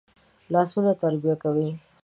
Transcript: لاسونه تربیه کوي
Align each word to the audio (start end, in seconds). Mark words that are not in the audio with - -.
لاسونه 0.53 0.91
تربیه 1.01 1.33
کوي 1.43 1.69